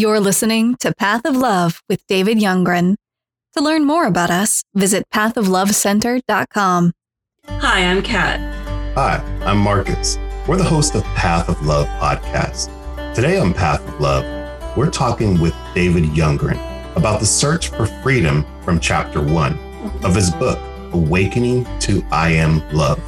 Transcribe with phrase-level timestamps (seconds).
[0.00, 2.94] You're listening to Path of Love with David Youngren.
[3.54, 6.92] To learn more about us, visit pathoflovecenter.com.
[7.46, 8.40] Hi, I'm Kat.
[8.94, 10.16] Hi, I'm Marcus.
[10.48, 12.70] We're the host of Path of Love podcast.
[13.14, 14.24] Today on Path of Love,
[14.74, 16.56] we're talking with David Youngren
[16.96, 19.58] about the search for freedom from chapter one
[20.02, 20.58] of his book,
[20.94, 23.02] Awakening to I Am Love.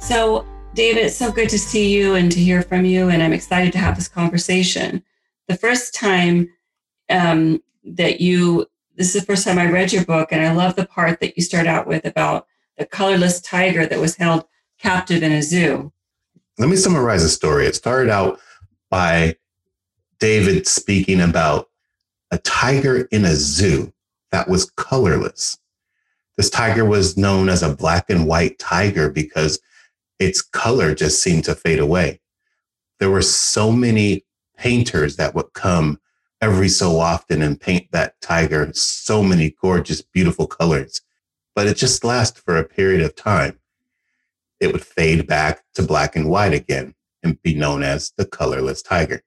[0.00, 3.32] So, David, it's so good to see you and to hear from you, and I'm
[3.32, 5.02] excited to have this conversation.
[5.48, 6.48] The first time
[7.08, 10.76] um, that you, this is the first time I read your book, and I love
[10.76, 12.46] the part that you start out with about
[12.78, 14.44] the colorless tiger that was held
[14.78, 15.92] captive in a zoo.
[16.56, 17.66] Let me summarize the story.
[17.66, 18.38] It started out
[18.90, 19.36] by
[20.20, 21.68] David speaking about
[22.30, 23.92] a tiger in a zoo
[24.30, 25.58] that was colorless.
[26.36, 29.58] This tiger was known as a black and white tiger because
[30.20, 32.20] its color just seemed to fade away.
[33.00, 34.24] There were so many
[34.56, 35.98] painters that would come
[36.40, 41.00] every so often and paint that tiger so many gorgeous, beautiful colors,
[41.54, 43.58] but it just lasted for a period of time.
[44.60, 48.82] It would fade back to black and white again and be known as the colorless
[48.82, 49.22] tiger.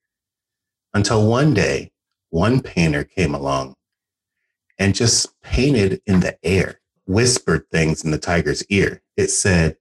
[0.93, 1.91] Until one day,
[2.29, 3.75] one painter came along
[4.77, 9.01] and just painted in the air, whispered things in the tiger's ear.
[9.17, 9.77] It said,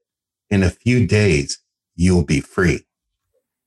[0.52, 1.58] in a few days,
[1.96, 2.84] you'll be free.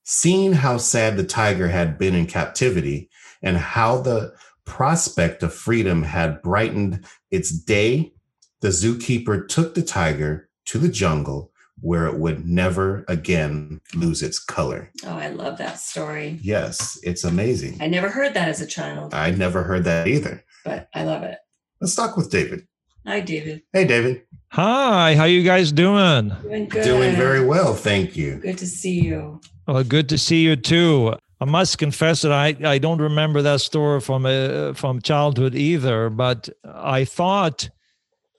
[0.04, 3.10] Seeing how sad the tiger had been in captivity
[3.42, 4.32] and how the
[4.64, 8.12] prospect of freedom had brightened its day,
[8.60, 14.38] the zookeeper took the tiger to the jungle where it would never again lose its
[14.38, 14.92] color.
[15.04, 16.38] Oh, I love that story.
[16.40, 17.78] Yes, it's amazing.
[17.80, 19.12] I never heard that as a child.
[19.12, 20.44] I never heard that either.
[20.64, 21.38] But I love it.
[21.80, 22.68] Let's talk with David.
[23.06, 23.62] Hi, David.
[23.72, 24.22] Hey, David.
[24.50, 26.32] Hi, how you guys doing?
[26.42, 26.84] Doing good.
[26.84, 28.36] Doing very well, thank you.
[28.36, 29.40] Good to see you.
[29.68, 31.14] Well, good to see you too.
[31.40, 36.10] I must confess that I, I don't remember that story from uh, from childhood either,
[36.10, 37.68] but I thought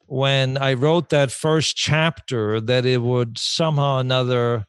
[0.08, 4.66] when I wrote that first chapter that it would somehow or another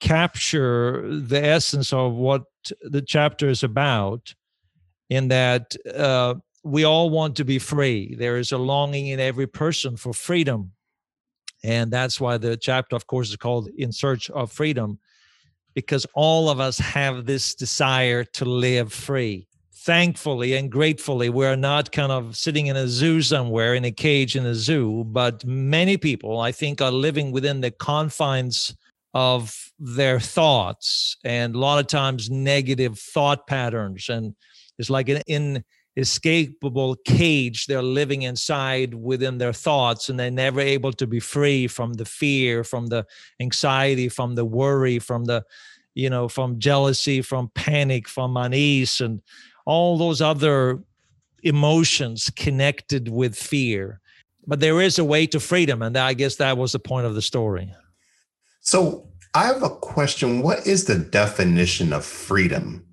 [0.00, 2.42] capture the essence of what
[2.82, 4.34] the chapter is about
[5.08, 8.14] in that uh, we all want to be free.
[8.14, 10.72] There is a longing in every person for freedom.
[11.62, 14.98] And that's why the chapter, of course, is called In Search of Freedom,
[15.74, 19.46] because all of us have this desire to live free.
[19.74, 24.36] Thankfully and gratefully, we're not kind of sitting in a zoo somewhere in a cage
[24.36, 28.74] in a zoo, but many people, I think, are living within the confines
[29.14, 34.08] of their thoughts and a lot of times negative thought patterns.
[34.08, 34.34] And
[34.78, 35.64] it's like an in
[35.96, 41.66] inescapable cage they're living inside within their thoughts and they're never able to be free
[41.66, 43.04] from the fear from the
[43.40, 45.44] anxiety from the worry from the
[45.94, 49.20] you know from jealousy from panic from unease and
[49.66, 50.80] all those other
[51.42, 54.00] emotions connected with fear.
[54.46, 57.14] But there is a way to freedom and i guess that was the point of
[57.14, 57.72] the story.
[58.60, 60.42] So i have a question.
[60.42, 62.84] What is the definition of freedom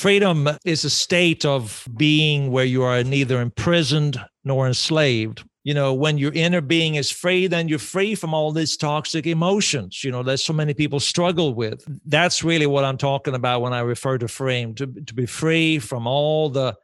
[0.00, 5.44] Freedom is a state of being where you are neither imprisoned nor enslaved.
[5.62, 9.26] You know, when your inner being is free, then you're free from all these toxic
[9.26, 11.84] emotions, you know, that so many people struggle with.
[12.06, 15.78] That's really what I'm talking about when I refer to freedom, to, to be free
[15.78, 16.74] from all the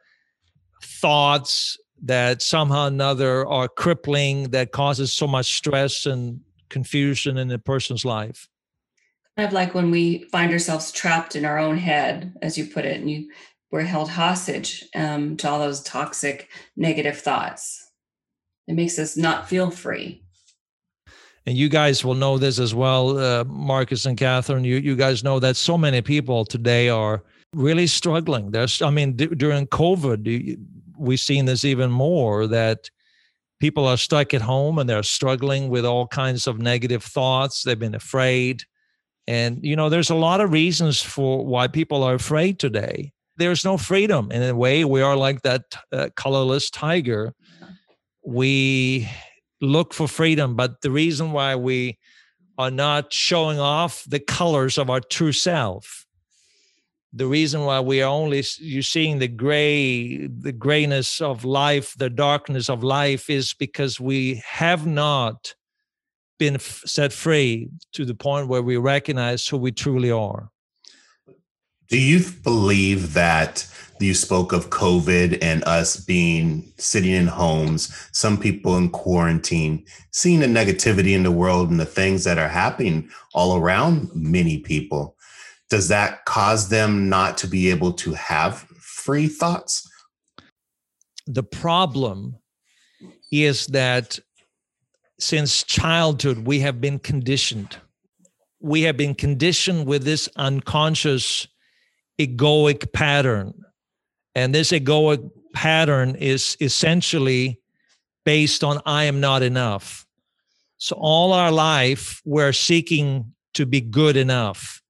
[0.83, 6.39] thoughts that somehow or another are crippling, that causes so much stress and
[6.69, 8.47] confusion in a person's life
[9.37, 12.99] of like when we find ourselves trapped in our own head, as you put it,
[12.99, 13.29] and you
[13.69, 17.91] we're held hostage um, to all those toxic negative thoughts.
[18.67, 20.23] It makes us not feel free.
[21.45, 24.63] And you guys will know this as well, uh, Marcus and Catherine.
[24.63, 28.51] You you guys know that so many people today are really struggling.
[28.51, 30.57] There's, I mean, d- during COVID,
[30.97, 32.89] we've seen this even more that
[33.59, 37.63] people are stuck at home and they're struggling with all kinds of negative thoughts.
[37.63, 38.63] They've been afraid
[39.27, 43.11] and, you know, there's a lot of reasons for why people are afraid today.
[43.37, 44.31] There's no freedom.
[44.31, 47.33] In a way, we are like that uh, colorless tiger.
[48.25, 49.07] We
[49.61, 51.97] look for freedom, but the reason why we
[52.57, 56.07] are not showing off the colors of our true self
[57.13, 62.09] the reason why we are only you seeing the gray the grayness of life the
[62.09, 65.55] darkness of life is because we have not
[66.37, 70.49] been f- set free to the point where we recognize who we truly are.
[71.89, 73.67] Do you believe that
[73.99, 80.41] you spoke of COVID and us being sitting in homes, some people in quarantine, seeing
[80.41, 85.17] the negativity in the world and the things that are happening all around many people?
[85.69, 89.89] does that cause them not to be able to have free thoughts?
[91.25, 92.37] The problem
[93.31, 94.19] is that
[95.19, 97.77] since childhood, we have been conditioned.
[98.59, 101.47] We have been conditioned with this unconscious
[102.19, 103.53] egoic pattern.
[104.35, 107.59] And this egoic pattern is essentially
[108.25, 110.05] based on I am not enough.
[110.77, 114.81] So all our life, we're seeking to be good enough.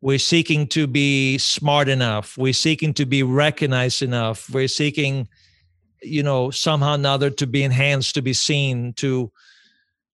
[0.00, 2.36] We're seeking to be smart enough.
[2.36, 4.50] We're seeking to be recognized enough.
[4.50, 5.28] We're seeking,
[6.02, 9.30] you know, somehow another to be enhanced, to be seen, to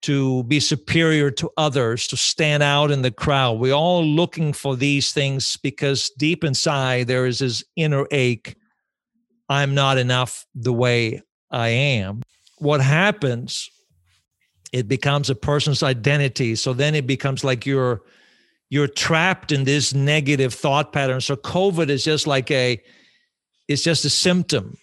[0.03, 3.59] to be superior to others, to stand out in the crowd.
[3.59, 8.55] We're all looking for these things because deep inside there is this inner ache.
[9.49, 12.21] I'm not enough the way I am.
[12.59, 13.71] What happens
[14.75, 18.03] it becomes a person's identity so then it becomes like you're
[18.71, 22.83] you're trapped in this negative thought pattern so covid is just like a
[23.69, 24.77] it's just a symptom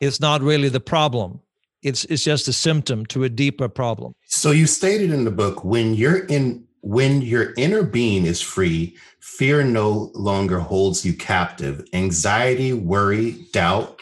[0.00, 1.40] it's not really the problem.
[1.82, 4.14] It's it's just a symptom to a deeper problem.
[4.26, 8.96] So you stated in the book when you're in when your inner being is free
[9.20, 11.84] fear no longer holds you captive.
[11.92, 14.00] Anxiety worry doubt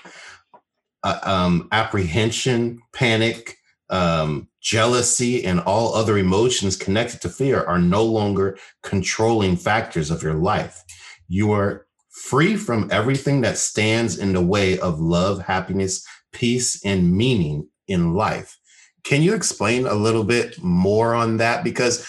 [1.03, 3.57] uh, um, apprehension panic
[3.91, 10.23] um, jealousy, and all other emotions connected to fear are no longer controlling factors of
[10.23, 10.83] your life.
[11.29, 11.84] You are
[12.15, 18.15] free from everything that stands in the way of love, happiness, peace, and meaning in
[18.15, 18.57] life.
[19.03, 21.65] Can you explain a little bit more on that?
[21.65, 22.09] Because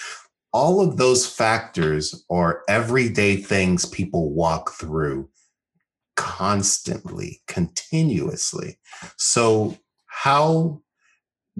[0.54, 5.28] all of those factors are everyday things people walk through
[6.16, 8.78] constantly, continuously.
[9.18, 10.81] So, how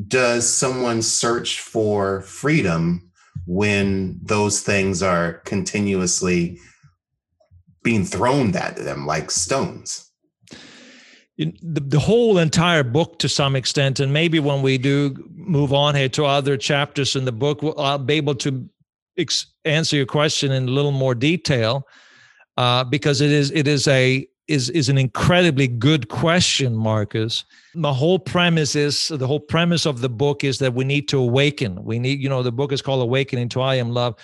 [0.08, 3.12] does someone search for freedom
[3.48, 6.60] when those things are continuously
[7.86, 10.12] being thrown at them like stones?
[11.38, 15.94] the, the whole entire book to some extent and maybe when we do move on
[15.94, 18.70] here to other chapters in the book i'll be able to
[19.18, 21.86] ex- answer your question in a little more detail
[22.58, 27.44] uh, because it is it is a is is an incredibly good question, Marcus.
[27.74, 31.20] The whole premise is the whole premise of the book is that we need to
[31.20, 31.84] awaken.
[31.84, 34.16] We need, you know, the book is called Awakening to I Am Love,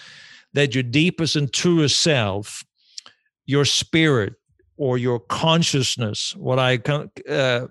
[0.54, 2.64] that your deepest and truest self,
[3.46, 4.34] your spirit
[4.78, 6.80] or your consciousness, what I
[7.30, 7.68] uh,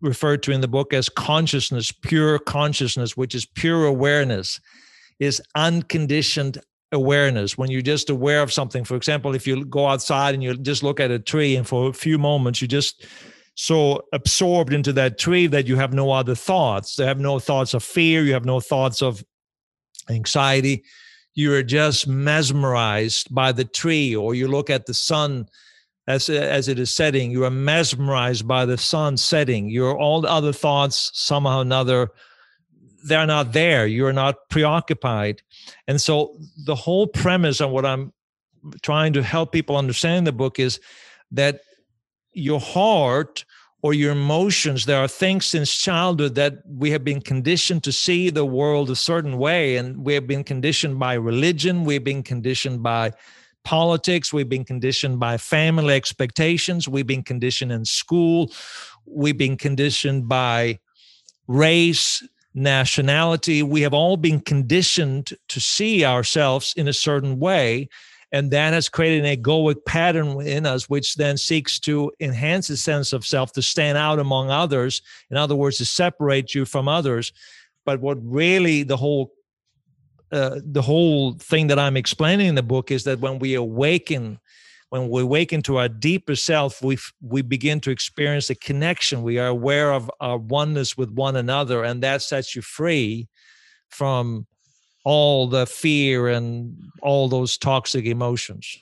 [0.00, 4.60] refer to in the book as consciousness, pure consciousness, which is pure awareness,
[5.18, 6.58] is unconditioned
[6.92, 7.58] awareness.
[7.58, 10.82] When you're just aware of something for example if you go outside and you just
[10.82, 13.04] look at a tree and for a few moments you just
[13.54, 16.96] so absorbed into that tree that you have no other thoughts.
[16.96, 18.22] You have no thoughts of fear.
[18.22, 19.24] You have no thoughts of
[20.08, 20.84] anxiety
[21.34, 25.48] you're just mesmerized by the tree or you look at the sun
[26.06, 29.68] as as it is setting you are mesmerized by the sun setting.
[29.68, 32.10] Your all the other thoughts somehow or another
[33.04, 33.86] they're not there.
[33.86, 35.40] You're not preoccupied.
[35.86, 38.12] And so the whole premise of what i'm
[38.82, 40.80] trying to help people understand in the book is
[41.30, 41.60] that
[42.32, 43.44] your heart
[43.82, 48.30] or your emotions there are things since childhood that we have been conditioned to see
[48.30, 52.82] the world a certain way and we have been conditioned by religion we've been conditioned
[52.82, 53.12] by
[53.64, 58.50] politics we've been conditioned by family expectations we've been conditioned in school
[59.06, 60.78] we've been conditioned by
[61.46, 62.22] race
[62.54, 63.62] nationality.
[63.62, 67.88] We have all been conditioned to see ourselves in a certain way.
[68.30, 72.76] And that has created an egoic pattern within us, which then seeks to enhance a
[72.76, 75.00] sense of self, to stand out among others.
[75.30, 77.32] In other words, to separate you from others.
[77.86, 79.32] But what really the whole
[80.30, 84.38] uh, the whole thing that I'm explaining in the book is that when we awaken
[84.90, 89.22] when we awaken to our deeper self, we we begin to experience a connection.
[89.22, 93.28] We are aware of our oneness with one another, and that sets you free
[93.90, 94.46] from
[95.04, 98.78] all the fear and all those toxic emotions.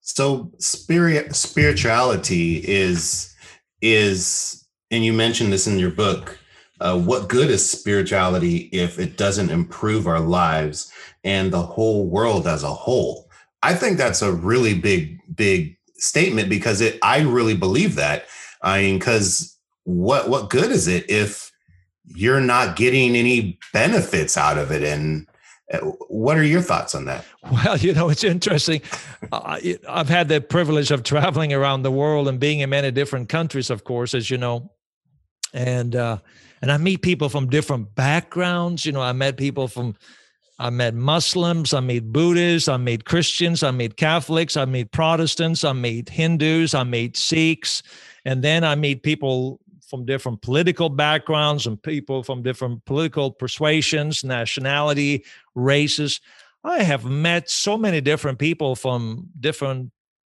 [0.00, 3.34] So spirit spirituality is
[3.80, 6.38] is and you mentioned this in your book.
[6.80, 10.92] Uh, what good is spirituality if it doesn't improve our lives
[11.24, 13.28] and the whole world as a whole?
[13.62, 16.98] I think that's a really big, big statement because it.
[17.02, 18.26] I really believe that.
[18.62, 21.47] I mean, because what what good is it if
[22.14, 24.82] you're not getting any benefits out of it?
[24.82, 25.26] And
[25.72, 27.24] uh, what are your thoughts on that?
[27.50, 28.82] Well, you know, it's interesting.
[29.32, 33.28] uh, I've had the privilege of traveling around the world and being in many different
[33.28, 34.70] countries, of course, as you know,
[35.52, 36.18] and uh,
[36.60, 38.84] and I meet people from different backgrounds.
[38.84, 39.94] You know, I met people from
[40.58, 45.62] I met Muslims, I met Buddhists, I met Christians, I met Catholics, I met Protestants,
[45.62, 47.82] I met Hindus, I met Sikhs,
[48.24, 54.22] and then I meet people from different political backgrounds and people from different political persuasions,
[54.22, 56.20] nationality, races.
[56.62, 59.90] I have met so many different people from different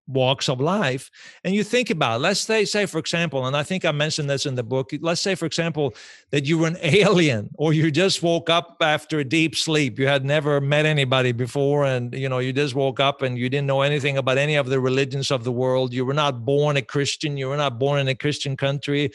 [0.07, 1.10] walks of life.
[1.43, 4.29] And you think about it, let's say say for example and i think i mentioned
[4.29, 5.95] this in the book let's say for example
[6.31, 9.98] that you were an alien or you just woke up after a deep sleep.
[9.98, 13.50] You had never met anybody before and you know you just woke up and you
[13.50, 15.93] didn't know anything about any of the religions of the world.
[15.93, 17.38] You were not born a christian.
[17.38, 19.12] You were not born in a christian country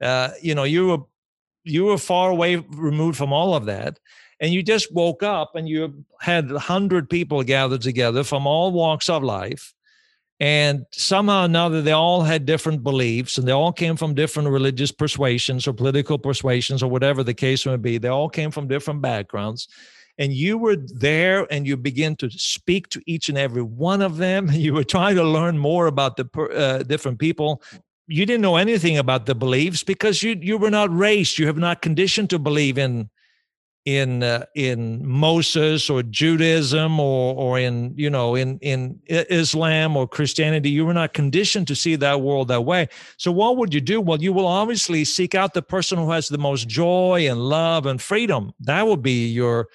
[0.00, 0.98] uh, you know you were
[1.64, 3.98] you were far away removed from all of that
[4.40, 9.08] and you just woke up and you had 100 people gathered together from all walks
[9.08, 9.72] of life
[10.38, 14.48] and somehow or another they all had different beliefs and they all came from different
[14.48, 18.68] religious persuasions or political persuasions or whatever the case may be they all came from
[18.68, 19.68] different backgrounds
[20.18, 24.18] and you were there and you begin to speak to each and every one of
[24.18, 27.62] them you were trying to learn more about the uh, different people
[28.06, 31.38] you didn't know anything about the beliefs because you you were not raised.
[31.38, 33.10] You have not conditioned to believe in
[33.84, 40.06] in uh, in Moses or Judaism or or in you know in in Islam or
[40.06, 40.70] Christianity.
[40.70, 42.88] You were not conditioned to see that world that way.
[43.16, 44.00] So what would you do?
[44.00, 47.86] Well you will obviously seek out the person who has the most joy and love
[47.86, 48.52] and freedom.
[48.60, 49.68] That would be your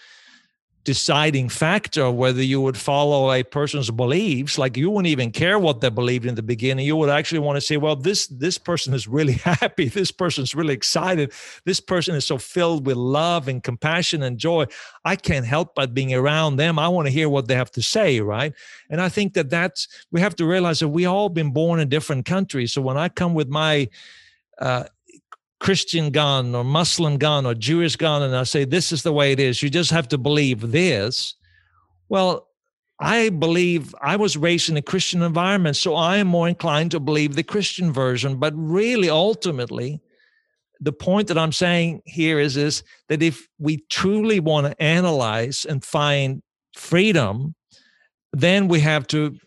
[0.84, 5.80] deciding factor whether you would follow a person's beliefs like you wouldn't even care what
[5.80, 6.86] they believed in the beginning.
[6.86, 9.90] You would actually want to say well this this person is really happy.
[9.90, 11.34] This person's really excited.
[11.66, 14.66] This person is so filled with love and compassion and joy.
[15.06, 16.80] I can't help but being around them.
[16.80, 18.54] I want to hear what they have to say right?
[18.90, 21.90] And i think that that's we have to realize that we all been born in
[21.90, 22.74] different countries.
[22.74, 23.88] So when i come with my
[24.60, 24.86] uh,
[25.62, 29.32] Christian gun or Muslim gun or Jewish gun, and I say, this is the way
[29.32, 29.62] it is.
[29.62, 31.36] You just have to believe this.
[32.10, 32.48] Well,
[33.00, 37.00] I believe I was raised in a Christian environment, so I am more inclined to
[37.00, 38.38] believe the Christian version.
[38.38, 40.02] But really, ultimately,
[40.80, 45.64] the point that I'm saying here is, is that if we truly want to analyze
[45.64, 46.42] and find
[46.76, 47.54] freedom,
[48.34, 49.38] then we have to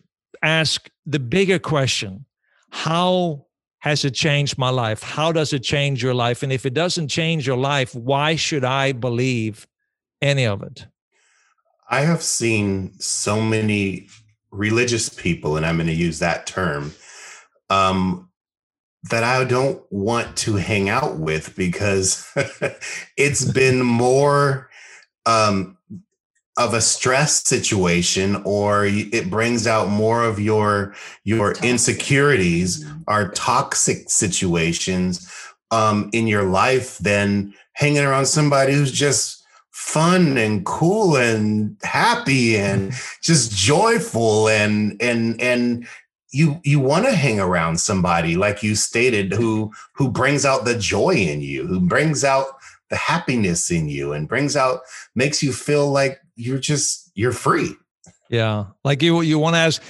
[0.41, 2.25] ask the bigger question
[2.69, 3.44] how
[3.85, 5.03] has it changed my life?
[5.03, 6.41] How does it change your life?
[6.41, 9.67] And if it doesn't change your life, why should I believe
[10.23, 10.87] any of it?
[11.87, 14.07] I have seen so many
[14.49, 16.95] religious people, and I'm going to use that term,
[17.69, 18.31] um,
[19.11, 22.27] that I don't want to hang out with because
[23.17, 24.67] it's been more
[25.27, 25.74] um,
[26.57, 31.69] of a stress situation or it brings out more of your your toxic.
[31.69, 33.01] insecurities mm-hmm.
[33.07, 35.29] or toxic situations
[35.71, 42.57] um, in your life than hanging around somebody who's just fun and cool and happy
[42.57, 45.85] and just joyful and and and
[46.31, 50.77] you you want to hang around somebody like you stated who who brings out the
[50.77, 52.45] joy in you who brings out
[52.89, 54.79] the happiness in you and brings out
[55.13, 57.75] makes you feel like you're just you're free.
[58.29, 58.65] Yeah.
[58.83, 59.81] Like you you want to ask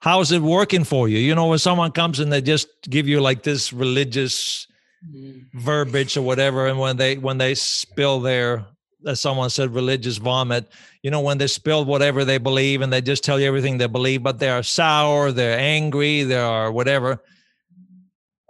[0.00, 1.18] how's it working for you?
[1.18, 4.66] You know, when someone comes and they just give you like this religious
[5.04, 5.58] mm-hmm.
[5.58, 8.66] verbiage or whatever and when they when they spill their
[9.06, 10.66] as someone said religious vomit
[11.02, 13.86] you know when they spill whatever they believe and they just tell you everything they
[13.86, 17.20] believe but they are sour they're angry they are whatever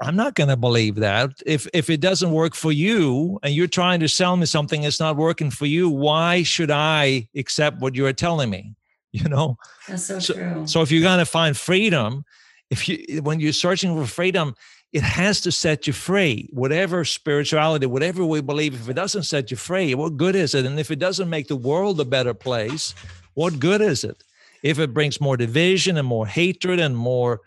[0.00, 1.30] I'm not going to believe that.
[1.46, 5.00] If if it doesn't work for you and you're trying to sell me something that's
[5.00, 8.74] not working for you, why should I accept what you are telling me?
[9.14, 9.56] You know?
[9.86, 10.66] That's so, so true.
[10.66, 12.24] So if you're going to find freedom,
[12.68, 14.56] if you when you're searching for freedom,
[14.92, 16.48] it has to set you free.
[16.52, 20.66] Whatever spirituality, whatever we believe, if it doesn't set you free, what good is it?
[20.66, 22.92] And if it doesn't make the world a better place,
[23.34, 24.24] what good is it?
[24.64, 27.40] If it brings more division and more hatred and more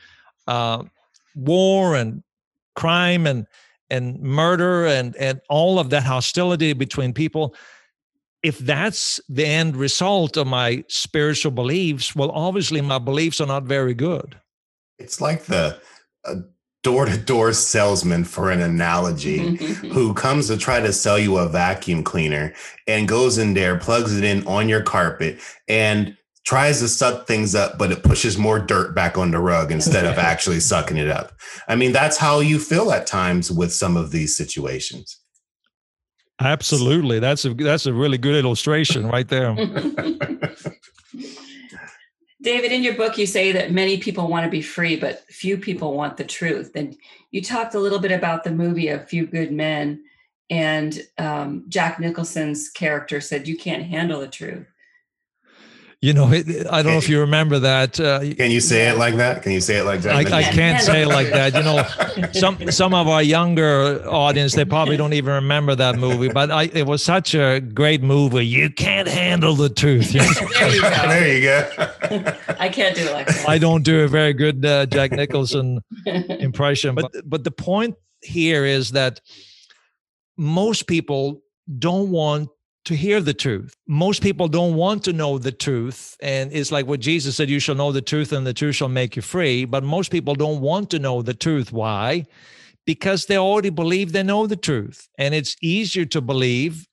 [0.48, 0.84] uh,
[1.36, 2.24] war and
[2.78, 3.46] crime and
[3.90, 7.54] and murder and and all of that hostility between people
[8.44, 13.64] if that's the end result of my spiritual beliefs well obviously my beliefs are not
[13.64, 14.40] very good.
[15.00, 15.80] It's like the
[16.26, 16.36] uh,
[16.84, 19.56] door-to-door salesman for an analogy
[19.92, 22.54] who comes to try to sell you a vacuum cleaner
[22.88, 26.16] and goes in there plugs it in on your carpet and
[26.48, 30.06] tries to suck things up, but it pushes more dirt back on the rug instead
[30.06, 31.34] of actually sucking it up.
[31.68, 35.20] I mean, that's how you feel at times with some of these situations.
[36.40, 37.20] Absolutely.
[37.20, 39.54] That's a that's a really good illustration right there.
[42.42, 45.58] David, in your book, you say that many people want to be free, but few
[45.58, 46.72] people want the truth.
[46.76, 46.96] And
[47.32, 50.02] you talked a little bit about the movie A Few Good Men,
[50.50, 54.68] and um, Jack Nicholson's character said, You can't handle the truth.
[56.00, 58.00] You know, it, I don't know if you remember that.
[58.00, 59.42] Uh, Can you say it like that?
[59.42, 60.16] Can you say it like that?
[60.16, 61.56] I, I can't say it like that.
[61.56, 66.28] You know, some some of our younger audience they probably don't even remember that movie,
[66.28, 68.46] but I, it was such a great movie.
[68.46, 70.14] You can't handle the truth.
[70.14, 70.32] You know?
[70.60, 70.90] there you go.
[70.90, 71.42] there you
[72.22, 72.34] go.
[72.60, 73.50] I can't do it like that.
[73.50, 78.66] I don't do a very good uh, Jack Nicholson impression, but but the point here
[78.66, 79.20] is that
[80.38, 81.42] most people
[81.80, 82.50] don't want
[82.88, 83.76] to hear the truth.
[83.86, 86.16] Most people don't want to know the truth.
[86.22, 88.88] And it's like what Jesus said, you shall know the truth and the truth shall
[88.88, 89.66] make you free.
[89.66, 91.74] But most people don't want to know the truth.
[91.74, 92.26] Why?
[92.86, 95.10] Because they already believe they know the truth.
[95.18, 96.88] And it's easier to believe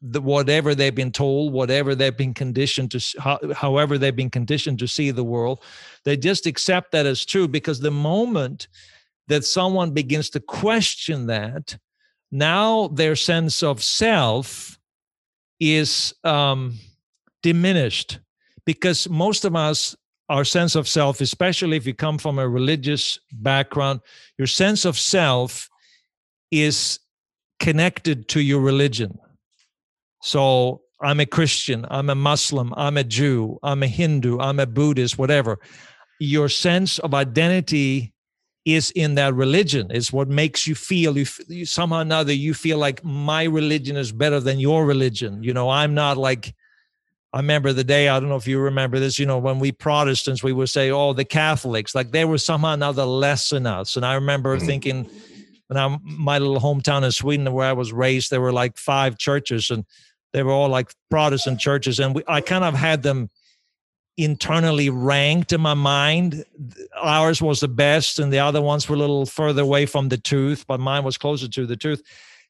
[0.00, 4.88] that whatever they've been told, whatever they've been conditioned to, however they've been conditioned to
[4.88, 5.62] see the world,
[6.04, 8.68] they just accept that as true because the moment
[9.28, 11.76] that someone begins to question that,
[12.30, 14.75] now their sense of self
[15.60, 16.74] is um,
[17.42, 18.18] diminished
[18.64, 19.96] because most of us
[20.28, 24.00] our sense of self especially if you come from a religious background
[24.38, 25.68] your sense of self
[26.50, 26.98] is
[27.58, 29.18] connected to your religion.
[30.22, 34.66] So i'm a christian i'm a muslim i'm a jew i'm a hindu i'm a
[34.66, 35.58] buddhist whatever.
[36.18, 38.14] Your sense of identity
[38.66, 39.86] is in that religion.
[39.90, 43.96] It's what makes you feel you, you somehow or another you feel like my religion
[43.96, 45.42] is better than your religion.
[45.42, 46.52] You know, I'm not like
[47.32, 49.70] I remember the day, I don't know if you remember this, you know, when we
[49.70, 53.66] Protestants, we would say, oh, the Catholics, like they were somehow or another less than
[53.66, 53.96] us.
[53.96, 54.66] And I remember mm-hmm.
[54.66, 55.10] thinking,
[55.68, 59.16] when I my little hometown in Sweden where I was raised, there were like five
[59.16, 59.84] churches and
[60.32, 62.00] they were all like Protestant churches.
[62.00, 63.30] And we, I kind of had them
[64.16, 66.44] internally ranked in my mind.
[67.00, 70.18] Ours was the best, and the other ones were a little further away from the
[70.18, 72.02] truth, but mine was closer to the truth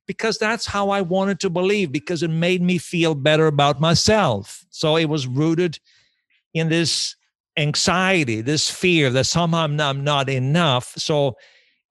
[0.06, 4.64] because that's how I wanted to believe, because it made me feel better about myself.
[4.70, 5.80] So it was rooted
[6.54, 7.16] in this
[7.56, 10.94] anxiety, this fear that somehow I'm not, I'm not enough.
[10.96, 11.36] So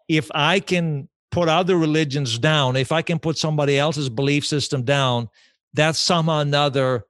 [0.07, 4.83] if I can put other religions down, if I can put somebody else's belief system
[4.83, 5.27] down,
[5.73, 7.03] that's somehow another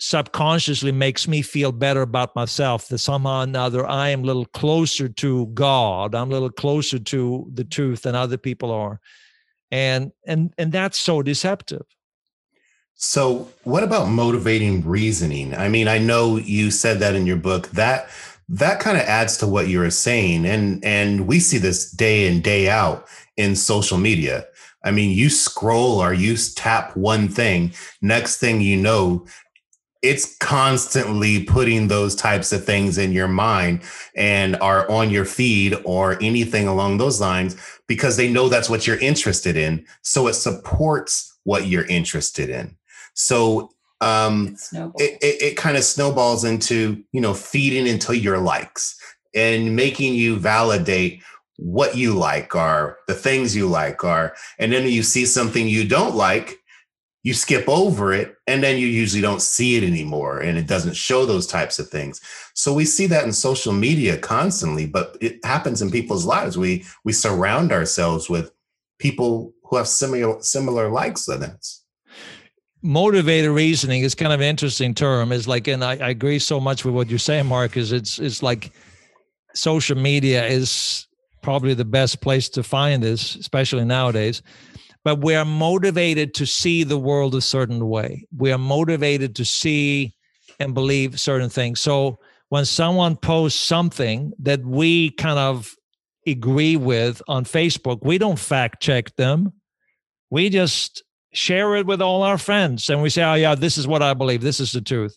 [0.00, 4.46] subconsciously makes me feel better about myself that somehow or another I am a little
[4.46, 6.14] closer to God.
[6.14, 8.98] I'm a little closer to the truth than other people are.
[9.70, 11.84] And and and that's so deceptive.
[12.94, 15.54] So what about motivating reasoning?
[15.54, 17.68] I mean, I know you said that in your book.
[17.68, 18.08] That
[18.48, 20.46] that kind of adds to what you were saying.
[20.46, 24.46] And and we see this day in, day out in social media.
[24.82, 29.26] I mean, you scroll or you tap one thing, next thing you know,
[30.02, 33.82] it's constantly putting those types of things in your mind
[34.16, 38.86] and are on your feed or anything along those lines because they know that's what
[38.86, 39.84] you're interested in.
[40.02, 42.76] So it supports what you're interested in.
[43.14, 44.56] So um,
[44.98, 48.98] it, it, it kind of snowballs into, you know, feeding into your likes
[49.34, 51.22] and making you validate
[51.56, 54.34] what you like or the things you like are.
[54.58, 56.59] And then you see something you don't like
[57.22, 60.96] you skip over it and then you usually don't see it anymore and it doesn't
[60.96, 62.20] show those types of things.
[62.54, 66.56] So we see that in social media constantly but it happens in people's lives.
[66.56, 68.52] We we surround ourselves with
[68.98, 71.82] people who have similar similar likes than us.
[72.82, 75.32] Motivated reasoning is kind of an interesting term.
[75.32, 78.42] Is like and I, I agree so much with what you're saying Marcus it's it's
[78.42, 78.72] like
[79.54, 81.06] social media is
[81.42, 84.42] probably the best place to find this especially nowadays
[85.04, 88.26] but we are motivated to see the world a certain way.
[88.36, 90.14] We are motivated to see
[90.58, 91.80] and believe certain things.
[91.80, 92.18] So
[92.50, 95.74] when someone posts something that we kind of
[96.26, 99.52] agree with on Facebook, we don't fact check them.
[100.30, 103.86] We just share it with all our friends and we say, oh, yeah, this is
[103.86, 104.42] what I believe.
[104.42, 105.16] This is the truth.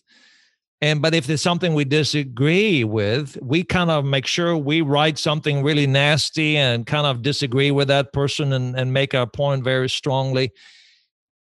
[0.80, 5.18] And but if there's something we disagree with, we kind of make sure we write
[5.18, 9.64] something really nasty and kind of disagree with that person and, and make our point
[9.64, 10.52] very strongly,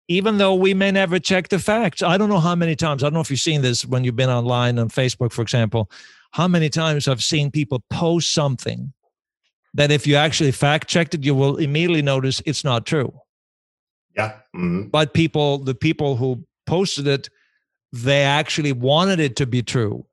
[0.07, 2.01] even though we may never check the facts.
[2.01, 4.15] I don't know how many times, I don't know if you've seen this when you've
[4.15, 5.91] been online on Facebook, for example,
[6.31, 8.93] how many times I've seen people post something
[9.73, 13.13] that if you actually fact checked it, you will immediately notice it's not true.
[14.15, 14.33] Yeah.
[14.55, 14.89] Mm-hmm.
[14.89, 17.29] But people, the people who posted it,
[17.93, 20.05] they actually wanted it to be true.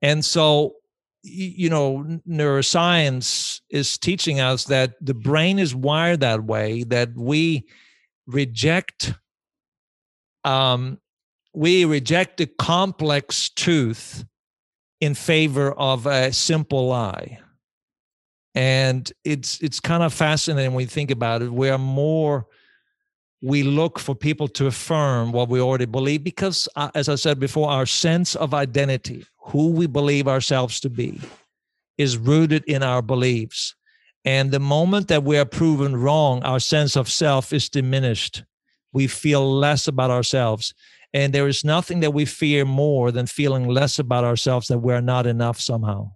[0.00, 0.76] And so,
[1.22, 7.66] you know, neuroscience is teaching us that the brain is wired that way, that we
[8.28, 9.12] reject
[10.44, 11.00] um,
[11.52, 14.24] we reject the complex truth
[15.00, 17.40] in favor of a simple lie
[18.54, 22.46] and it's it's kind of fascinating when we think about it we are more
[23.46, 27.38] we look for people to affirm what we already believe because, uh, as I said
[27.38, 31.20] before, our sense of identity, who we believe ourselves to be,
[31.96, 33.76] is rooted in our beliefs.
[34.24, 38.42] And the moment that we are proven wrong, our sense of self is diminished.
[38.92, 40.74] We feel less about ourselves.
[41.14, 45.00] And there is nothing that we fear more than feeling less about ourselves that we're
[45.00, 46.10] not enough somehow.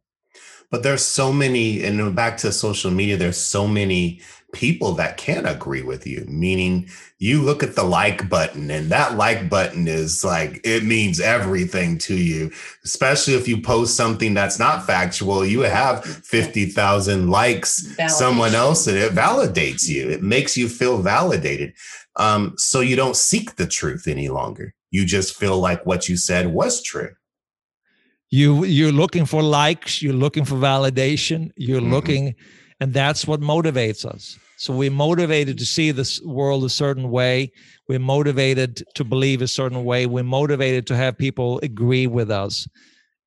[0.68, 4.20] But there's so many, and back to social media, there's so many
[4.52, 9.16] people that can't agree with you, meaning you look at the like button and that
[9.16, 12.50] like button is like, it means everything to you,
[12.84, 15.44] especially if you post something that's not factual.
[15.44, 18.10] You have 50,000 likes, Validation.
[18.10, 20.08] someone else, and it validates you.
[20.10, 21.74] It makes you feel validated.
[22.16, 24.74] Um, so you don't seek the truth any longer.
[24.90, 27.10] You just feel like what you said was true
[28.30, 31.92] you you're looking for likes you're looking for validation you're mm-hmm.
[31.92, 32.34] looking
[32.80, 34.38] and that's what motivates us.
[34.56, 37.52] So we're motivated to see this world a certain way.
[37.88, 40.06] We're motivated to believe a certain way.
[40.06, 42.68] We're motivated to have people agree with us.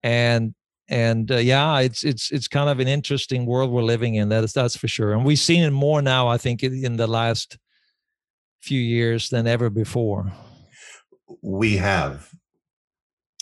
[0.04, 0.54] And
[0.90, 4.30] and uh, yeah, it's it's it's kind of an interesting world we're living in.
[4.30, 5.14] That's that's for sure.
[5.14, 7.58] And we've seen it more now, I think, in the last
[8.62, 10.32] few years than ever before.
[11.42, 12.30] We have.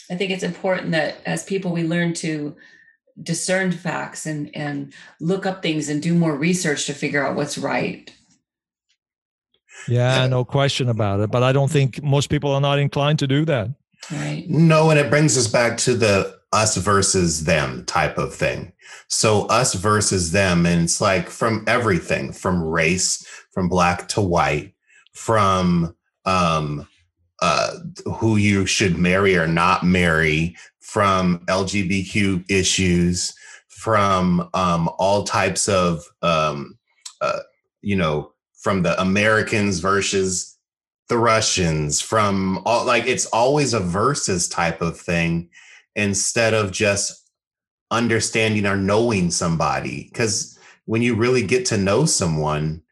[0.10, 2.56] I think it's important that as people we learn to
[3.24, 7.58] discern facts and and look up things and do more research to figure out what's
[7.58, 8.14] right.
[9.88, 13.28] Yeah no question about it but i don't think most people are not inclined to
[13.28, 13.70] do that.
[14.12, 14.46] Right.
[14.48, 18.74] No and it brings us back to the us versus them type of thing.
[19.08, 24.74] So us versus them and it's like from everything from race from black to white
[25.14, 26.88] from um
[27.42, 27.74] uh,
[28.18, 30.56] who you should marry or not marry,
[30.92, 33.34] from LGBTQ issues,
[33.70, 36.78] from um, all types of, um,
[37.22, 37.40] uh,
[37.82, 40.58] you know, from the Americans versus
[41.08, 45.50] the Russians, from all like it's always a versus type of thing
[45.96, 47.32] instead of just
[47.90, 50.10] understanding or knowing somebody.
[50.12, 52.84] Because when you really get to know someone,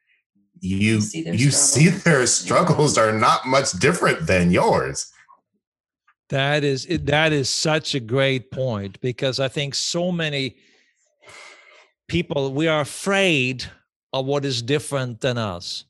[0.61, 1.71] you see their you struggles.
[1.73, 5.11] see their struggles are not much different than yours.
[6.29, 10.57] That is that is such a great point because I think so many
[12.07, 13.65] people we are afraid
[14.13, 15.85] of what is different than us.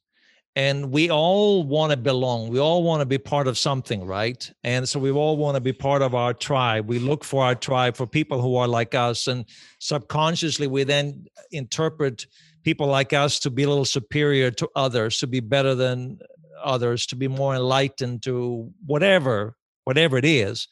[0.55, 2.49] And we all want to belong.
[2.49, 4.51] We all want to be part of something, right?
[4.63, 6.87] And so we all want to be part of our tribe.
[6.87, 9.27] We look for our tribe for people who are like us.
[9.27, 9.45] And
[9.79, 12.25] subconsciously, we then interpret
[12.63, 16.19] people like us to be a little superior to others, to be better than
[16.61, 19.55] others, to be more enlightened, to whatever
[19.89, 20.67] whatever it is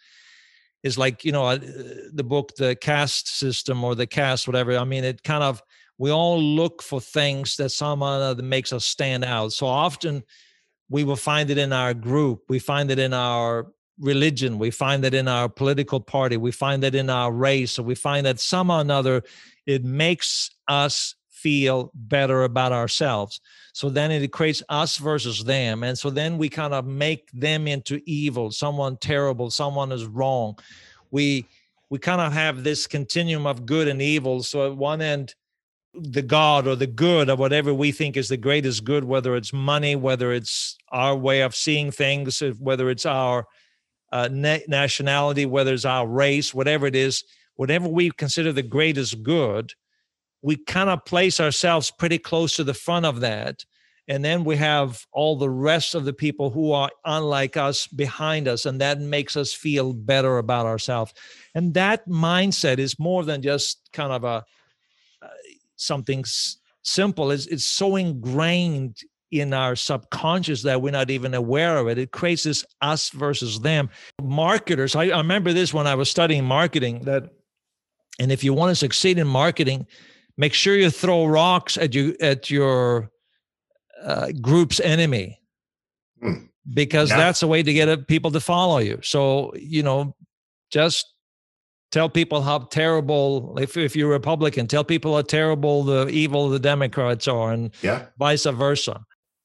[0.84, 1.60] is like you know uh,
[2.14, 5.62] the book the caste system or the caste whatever i mean it kind of
[5.98, 9.52] we all look for things that somehow that makes us stand out.
[9.52, 10.24] So often
[10.90, 13.68] we will find it in our group we find it in our
[14.00, 17.84] religion we find it in our political party we find it in our race or
[17.84, 19.22] we find that somehow or another
[19.66, 21.16] it makes us
[21.48, 23.40] feel better about ourselves.
[23.72, 25.82] So then it creates us versus them.
[25.82, 30.60] And so then we kind of make them into evil, someone terrible, someone is wrong.
[31.10, 31.46] We
[31.90, 34.44] we kind of have this continuum of good and evil.
[34.44, 35.36] So at one end,
[35.94, 39.54] the God or the good or whatever we think is the greatest good, whether it's
[39.54, 43.46] money, whether it's our way of seeing things, whether it's our
[44.12, 47.24] uh, na- nationality, whether it's our race, whatever it is,
[47.56, 49.74] whatever we consider the greatest good,
[50.42, 53.66] we kind of place ourselves pretty close to the front of that.
[54.10, 58.48] And then we have all the rest of the people who are unlike us behind
[58.48, 61.14] us, and that makes us feel better about ourselves.
[61.54, 64.46] And that mindset is more than just kind of a
[65.22, 65.28] uh,
[65.76, 67.32] something s- simple.
[67.32, 68.98] It's, it's so ingrained
[69.32, 71.98] in our subconscious that we're not even aware of it.
[71.98, 73.90] It creates this us versus them.
[74.22, 77.30] Marketers, I, I remember this when I was studying marketing that,
[78.20, 79.86] and if you want to succeed in marketing,
[80.38, 83.10] make sure you throw rocks at you at your
[84.04, 85.40] uh, group's enemy
[86.22, 86.46] hmm.
[86.74, 87.18] because yeah.
[87.18, 90.16] that's a way to get people to follow you so you know
[90.72, 91.06] just
[91.92, 96.60] tell people how terrible if, if you're republican tell people how terrible the evil the
[96.60, 98.06] democrats are and yeah.
[98.20, 99.04] vice versa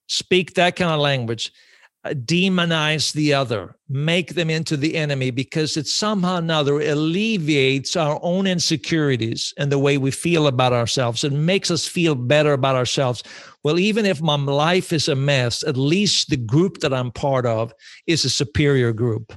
[0.08, 1.71] speak that kind of language uh,
[2.06, 8.18] demonize the other, make them into the enemy because it somehow or another alleviates our
[8.22, 11.22] own insecurities and the way we feel about ourselves.
[11.22, 13.22] It makes us feel better about ourselves.
[13.62, 17.46] Well, even if my life is a mess, at least the group that I'm part
[17.46, 17.72] of
[18.06, 19.32] is a superior group.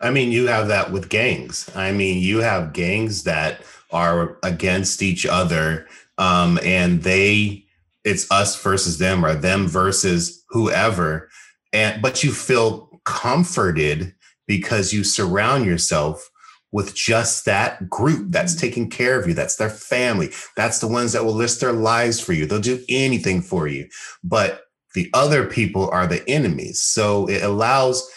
[0.00, 1.70] I mean, you have that with gangs.
[1.76, 5.86] I mean, you have gangs that are against each other
[6.18, 7.64] um, and they
[8.04, 11.28] it's us versus them or them versus whoever.
[11.72, 14.14] And but you feel comforted
[14.46, 16.30] because you surround yourself
[16.70, 18.60] with just that group that's mm-hmm.
[18.60, 19.34] taking care of you.
[19.34, 20.30] That's their family.
[20.56, 22.46] That's the ones that will list their lives for you.
[22.46, 23.88] They'll do anything for you.
[24.22, 24.62] But
[24.94, 26.82] the other people are the enemies.
[26.82, 28.08] So it allows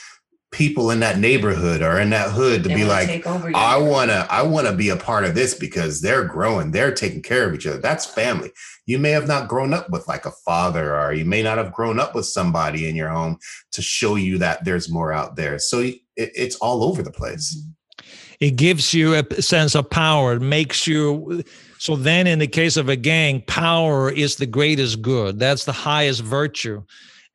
[0.52, 4.28] people in that neighborhood or in that hood to they be like i want to
[4.30, 7.56] i want to be a part of this because they're growing they're taking care of
[7.56, 7.80] each other.
[7.80, 8.52] That's family.
[8.86, 11.74] You may have not grown up with like a father or you may not have
[11.74, 13.38] grown up with somebody in your home
[13.72, 15.60] to show you that there's more out there.
[15.60, 17.56] So it, it's all over the place.
[17.56, 18.08] Mm-hmm.
[18.40, 21.44] it gives you a sense of power it makes you
[21.78, 25.40] so then in the case of a gang power is the greatest good.
[25.40, 26.84] That's the highest virtue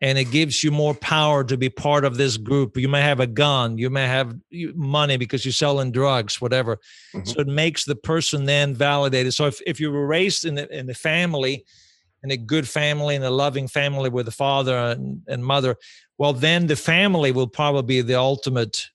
[0.00, 2.76] and it gives you more power to be part of this group.
[2.76, 4.34] You may have a gun, you may have
[4.74, 6.78] money because you're selling drugs, whatever.
[7.14, 7.24] Mm-hmm.
[7.24, 9.32] So it makes the person then validated.
[9.34, 11.64] So if, if you were raised in the, in the family,
[12.22, 15.76] in a good family, in a loving family with a father and, and mother,
[16.18, 18.88] well, then the family will probably be the ultimate.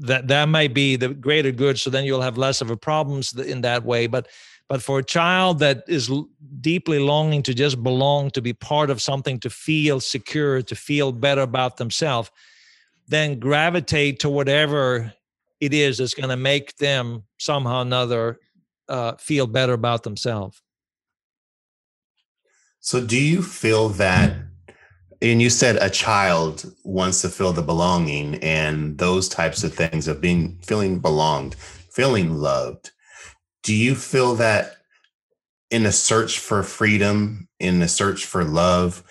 [0.00, 1.78] That that may be the greater good.
[1.78, 4.06] So then you'll have less of a problems in that way.
[4.06, 4.28] But
[4.68, 6.10] but for a child that is
[6.60, 11.10] deeply longing to just belong, to be part of something, to feel secure, to feel
[11.10, 12.30] better about themselves,
[13.08, 15.12] then gravitate to whatever
[15.60, 18.38] it is that's going to make them somehow or another
[18.88, 20.60] uh, feel better about themselves.
[22.80, 24.36] So, do you feel that?
[25.20, 30.06] And you said a child wants to feel the belonging and those types of things
[30.06, 32.92] of being feeling belonged, feeling loved
[33.62, 34.76] do you feel that
[35.70, 39.02] in a search for freedom, in a search for love,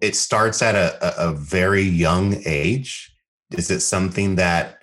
[0.00, 3.12] it starts at a, a, very young age?
[3.52, 4.82] Is it something that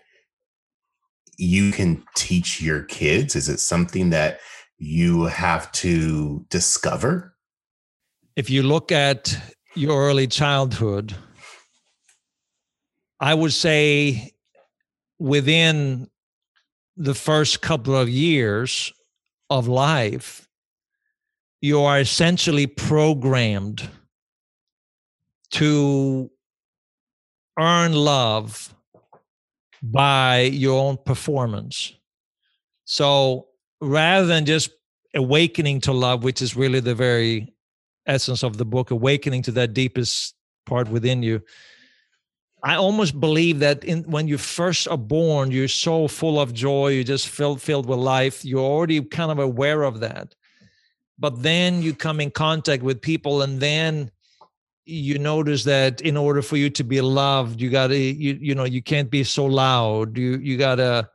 [1.38, 3.35] you can teach your kids?
[3.35, 4.39] Is it something that
[4.77, 7.35] you have to discover?
[8.35, 9.38] If you look at
[9.75, 11.15] your early childhood,
[13.19, 14.31] I would say
[15.19, 16.09] within
[16.99, 18.91] the first couple of years
[19.49, 20.47] of life,
[21.62, 23.89] you are essentially programmed
[25.51, 26.29] to
[27.57, 28.75] earn love
[29.81, 31.93] by your own performance.
[32.83, 33.47] So
[33.79, 34.69] rather than just
[35.15, 37.53] awakening to love, which is really the very
[38.05, 40.35] essence of the book, awakening to that deepest
[40.65, 41.41] part within you,
[42.63, 46.89] I almost believe that in, when you first are born, you're so full of joy,
[46.89, 48.43] you're just filled filled with life.
[48.43, 50.35] You're already kind of aware of that,
[51.17, 54.11] but then you come in contact with people, and then
[54.85, 58.65] you notice that in order for you to be loved, you gotta you you know
[58.65, 60.17] you can't be so loud.
[60.17, 61.09] You you gotta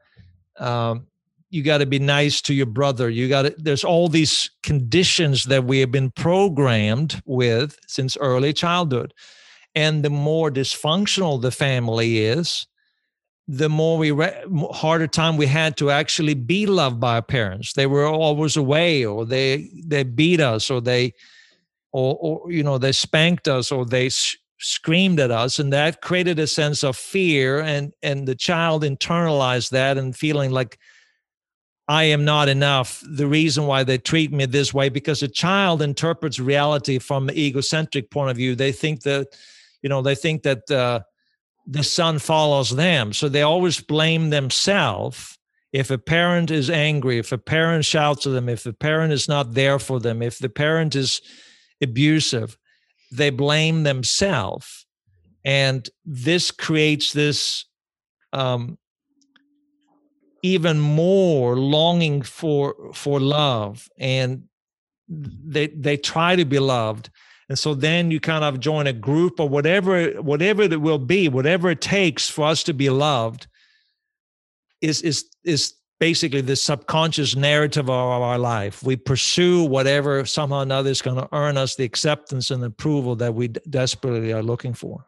[0.59, 1.07] um,
[1.51, 3.11] you gotta be nice to your brother.
[3.11, 9.13] You gotta there's all these conditions that we have been programmed with since early childhood
[9.75, 12.67] and the more dysfunctional the family is
[13.47, 17.75] the more we re- harder time we had to actually be loved by our parents
[17.75, 21.13] they were always away or they they beat us or they
[21.93, 26.01] or, or you know they spanked us or they sh- screamed at us and that
[26.01, 30.79] created a sense of fear and and the child internalized that and feeling like
[31.87, 33.03] I am not enough.
[33.07, 37.37] The reason why they treat me this way, because a child interprets reality from an
[37.37, 38.55] egocentric point of view.
[38.55, 39.37] They think that
[39.85, 41.01] you know they think that uh,
[41.67, 43.13] the sun follows them.
[43.13, 45.39] So they always blame themselves.
[45.73, 49.29] If a parent is angry if a parent shouts at them if the parent is
[49.29, 51.21] not there for them if the parent is
[51.83, 52.57] abusive
[53.15, 54.87] they blame themselves.
[55.45, 57.67] And this creates this
[58.33, 58.79] um,
[60.43, 63.89] even more longing for for love.
[63.99, 64.45] And
[65.09, 67.11] they they try to be loved
[67.49, 71.29] and so then you kind of join a group or whatever whatever it will be
[71.29, 73.47] whatever it takes for us to be loved
[74.81, 78.83] is is is basically the subconscious narrative of our life.
[78.83, 83.17] We pursue whatever somehow or another is going to earn us the acceptance and approval
[83.17, 85.07] that we desperately are looking for.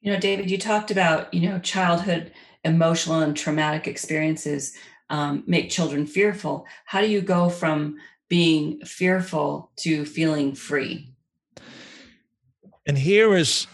[0.00, 2.32] You know david you talked about you know childhood
[2.64, 4.74] emotional and traumatic experiences
[5.10, 6.66] um, make children fearful.
[6.84, 7.98] How do you go from
[8.28, 11.15] being fearful to feeling free
[12.86, 13.66] and here is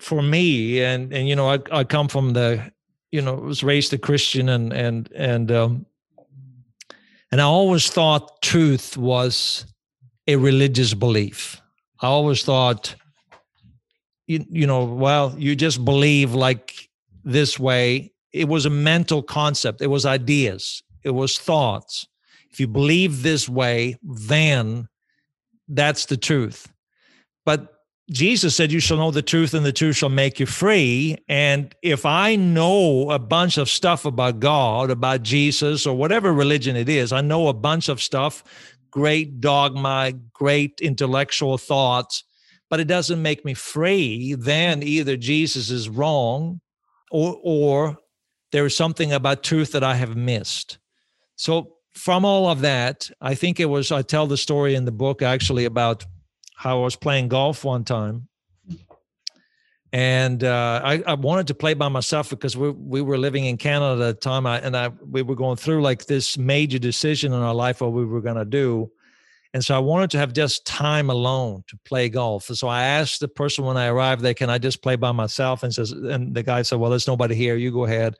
[0.00, 2.72] for me and and you know i, I come from the
[3.12, 5.86] you know was raised a christian and and and um
[7.32, 9.66] and i always thought truth was
[10.26, 11.60] a religious belief.
[12.00, 12.94] I always thought
[14.26, 16.88] you, you know well you just believe like
[17.24, 18.12] this way.
[18.32, 19.80] It was a mental concept.
[19.80, 20.82] It was ideas.
[21.04, 22.06] It was thoughts.
[22.50, 24.88] If you believe this way then
[25.68, 26.72] that's the truth.
[27.44, 27.75] But
[28.10, 31.16] Jesus said, You shall know the truth, and the truth shall make you free.
[31.28, 36.76] And if I know a bunch of stuff about God, about Jesus, or whatever religion
[36.76, 38.44] it is, I know a bunch of stuff,
[38.90, 42.22] great dogma, great intellectual thoughts,
[42.70, 46.60] but it doesn't make me free, then either Jesus is wrong
[47.10, 47.98] or, or
[48.52, 50.78] there is something about truth that I have missed.
[51.36, 54.92] So, from all of that, I think it was, I tell the story in the
[54.92, 56.04] book actually about
[56.56, 58.28] how I was playing golf one time.
[59.92, 63.56] And uh, I, I, wanted to play by myself because we, we were living in
[63.56, 64.46] Canada at the time.
[64.46, 67.92] I, and I, we were going through like this major decision in our life what
[67.92, 68.90] we were going to do.
[69.54, 72.48] And so I wanted to have just time alone to play golf.
[72.48, 75.12] And so I asked the person when I arrived there, can I just play by
[75.12, 75.62] myself?
[75.62, 77.56] And says, and the guy said, well, there's nobody here.
[77.56, 78.16] You go ahead.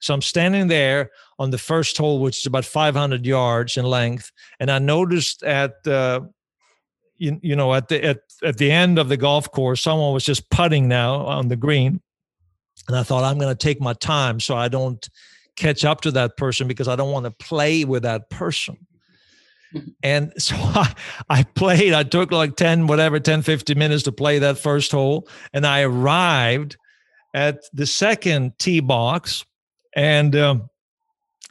[0.00, 4.30] So I'm standing there on the first hole, which is about 500 yards in length.
[4.60, 6.20] And I noticed at, uh,
[7.18, 10.24] you, you know, at the at, at the end of the golf course, someone was
[10.24, 12.00] just putting now on the green,
[12.86, 15.06] and I thought I'm going to take my time so I don't
[15.56, 18.78] catch up to that person because I don't want to play with that person.
[20.02, 20.94] And so I,
[21.28, 25.28] I played, I took like 10, whatever, 10, 50 minutes to play that first hole.
[25.52, 26.78] And I arrived
[27.34, 29.44] at the second tee box
[29.94, 30.70] and, um,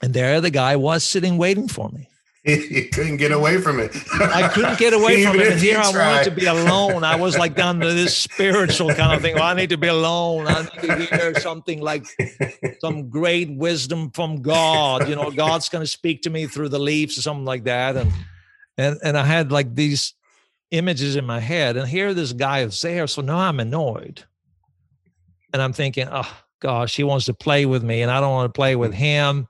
[0.02, 2.10] and there the guy was sitting waiting for me.
[2.70, 3.94] you couldn't get away from it.
[4.14, 5.52] I couldn't get away from it.
[5.52, 7.04] And here I wanted to be alone.
[7.04, 9.36] I was like down to this spiritual kind of thing.
[9.36, 10.48] Well, I need to be alone.
[10.48, 12.06] I need to hear something like
[12.80, 15.10] some great wisdom from God.
[15.10, 17.98] You know, God's going to speak to me through the leaves or something like that.
[17.98, 18.14] And
[18.78, 20.14] and and I had like these
[20.72, 21.76] images in my head.
[21.76, 23.08] And here this guy is there.
[23.08, 24.24] So now I'm annoyed.
[25.52, 26.32] And I'm thinking, oh
[26.62, 29.50] gosh, he wants to play with me, and I don't want to play with him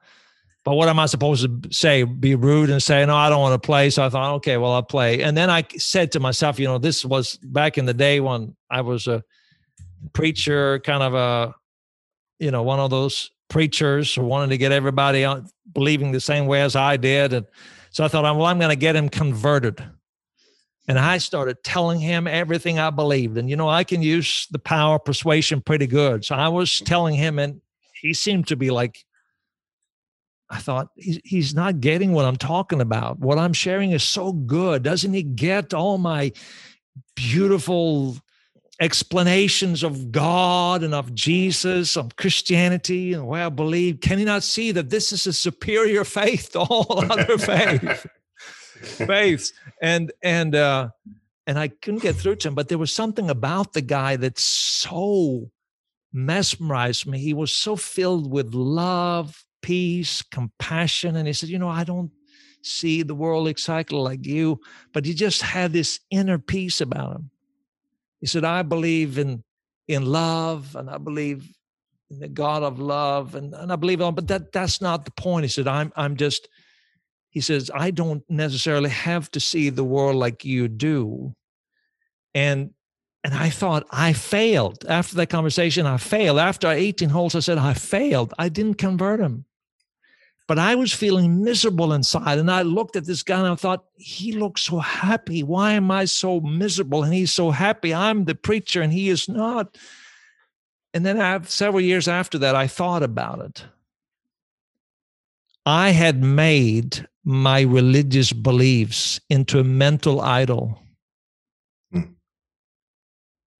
[0.67, 2.03] but what am I supposed to say?
[2.03, 3.89] Be rude and say, no, I don't want to play.
[3.89, 5.21] So I thought, okay, well, I'll play.
[5.21, 8.53] And then I said to myself, you know, this was back in the day when
[8.69, 9.23] I was a
[10.11, 11.55] preacher, kind of a,
[12.39, 15.25] you know, one of those preachers who wanted to get everybody
[15.73, 17.31] believing the same way as I did.
[17.31, 17.45] And
[17.91, 19.81] so I thought, well, I'm going to get him converted.
[20.89, 23.37] And I started telling him everything I believed.
[23.37, 26.25] And, you know, I can use the power of persuasion pretty good.
[26.25, 27.61] So I was telling him, and
[28.01, 29.05] he seemed to be like,
[30.49, 33.19] I thought he's, not getting what I'm talking about.
[33.19, 34.81] What I'm sharing is so good.
[34.81, 36.31] Doesn't he get all my
[37.15, 38.17] beautiful
[38.79, 43.99] explanations of God and of Jesus, of Christianity and where I believe?
[43.99, 48.05] Can he not see that this is a superior faith to all other faiths?
[48.05, 48.07] faith,
[49.07, 49.53] faiths?
[49.81, 50.89] And and uh,
[51.45, 54.39] and I couldn't get through to him, but there was something about the guy that
[54.39, 55.51] so
[56.13, 57.19] mesmerized me.
[57.19, 61.15] He was so filled with love peace, compassion.
[61.15, 62.11] And he said, You know, I don't
[62.61, 64.59] see the world exactly like you,
[64.93, 67.29] but he just had this inner peace about him.
[68.19, 69.43] He said, I believe in
[69.87, 71.49] in love and I believe
[72.09, 75.11] in the God of love and, and I believe on, but that that's not the
[75.11, 75.45] point.
[75.45, 76.47] He said, I'm I'm just
[77.29, 81.35] he says, I don't necessarily have to see the world like you do.
[82.33, 82.71] And
[83.27, 84.85] and I thought I failed.
[84.87, 86.39] After that conversation, I failed.
[86.39, 88.33] After 18 holes, I said, I failed.
[88.39, 89.43] I didn't convert him.
[90.47, 92.37] But I was feeling miserable inside.
[92.37, 95.43] And I looked at this guy and I thought, he looks so happy.
[95.43, 97.03] Why am I so miserable?
[97.03, 97.93] And he's so happy.
[97.93, 99.77] I'm the preacher and he is not.
[100.93, 103.65] And then have, several years after that, I thought about it.
[105.65, 110.81] I had made my religious beliefs into a mental idol.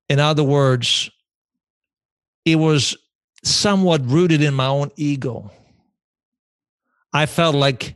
[0.09, 1.09] In other words,
[2.45, 2.95] it was
[3.43, 5.51] somewhat rooted in my own ego.
[7.13, 7.95] I felt like,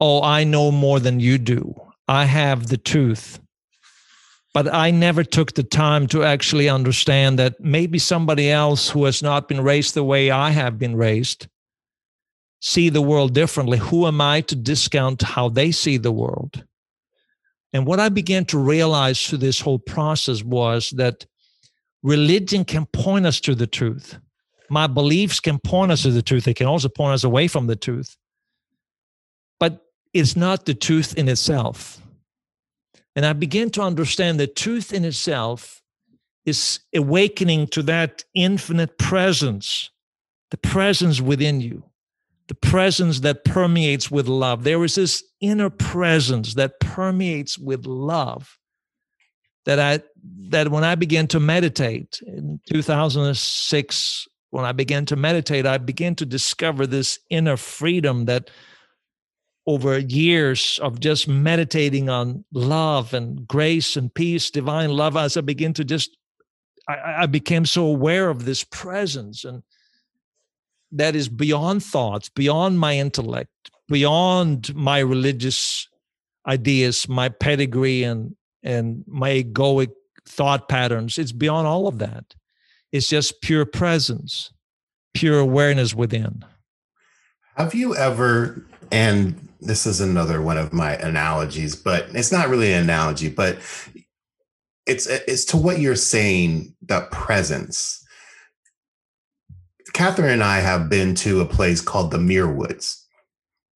[0.00, 1.74] oh, I know more than you do.
[2.08, 3.38] I have the truth.
[4.54, 9.22] But I never took the time to actually understand that maybe somebody else who has
[9.22, 11.48] not been raised the way I have been raised
[12.60, 13.78] see the world differently.
[13.78, 16.64] Who am I to discount how they see the world?
[17.72, 21.26] And what I began to realize through this whole process was that
[22.02, 24.18] religion can point us to the truth.
[24.68, 26.44] My beliefs can point us to the truth.
[26.44, 28.16] They can also point us away from the truth
[29.62, 32.02] but it's not the truth in itself.
[33.14, 35.80] And I begin to understand that truth in itself
[36.44, 39.88] is awakening to that infinite presence,
[40.50, 41.84] the presence within you,
[42.48, 44.64] the presence that permeates with love.
[44.64, 48.58] There is this inner presence that permeates with love
[49.64, 55.66] that I that when I began to meditate in 2006 when I began to meditate
[55.66, 58.50] I began to discover this inner freedom that
[59.66, 65.40] over years of just meditating on love and grace and peace, divine love, as I
[65.40, 66.16] begin to just,
[66.88, 69.62] I, I became so aware of this presence and
[70.90, 75.88] that is beyond thoughts, beyond my intellect, beyond my religious
[76.46, 79.90] ideas, my pedigree, and and my egoic
[80.26, 81.18] thought patterns.
[81.18, 82.34] It's beyond all of that.
[82.92, 84.52] It's just pure presence,
[85.14, 86.44] pure awareness within.
[87.56, 92.72] Have you ever, and this is another one of my analogies, but it's not really
[92.72, 93.58] an analogy, but
[94.86, 98.04] it's it's to what you're saying, that presence.
[99.92, 103.06] Catherine and I have been to a place called the Muir Woods.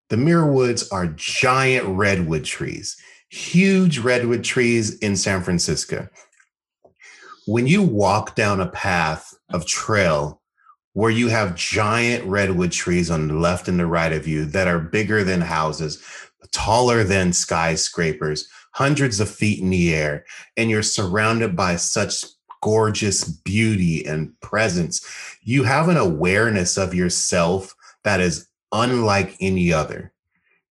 [0.08, 2.96] The Muir Woods are giant redwood trees,
[3.28, 6.08] huge redwood trees in San Francisco.
[7.46, 10.42] When you walk down a path of trail
[10.94, 14.66] where you have giant redwood trees on the left and the right of you that
[14.66, 16.02] are bigger than houses,
[16.50, 20.24] taller than skyscrapers, hundreds of feet in the air,
[20.56, 22.24] and you're surrounded by such
[22.62, 25.06] gorgeous beauty and presence.
[25.42, 30.12] You have an awareness of yourself that is unlike any other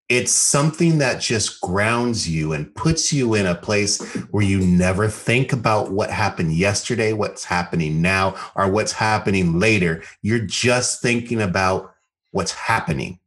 [0.07, 5.07] it's something that just grounds you and puts you in a place where you never
[5.07, 10.03] think about what happened yesterday, what's happening now, or what's happening later.
[10.21, 11.95] You're just thinking about
[12.31, 13.19] what's happening.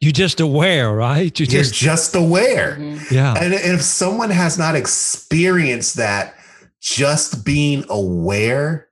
[0.00, 1.38] You're just aware, right?
[1.38, 2.76] You're, You're just, just, aware.
[2.76, 3.14] Mm-hmm.
[3.14, 3.34] Yeah.
[3.34, 6.34] And, and if someone has not experienced that,
[6.80, 8.88] just being aware,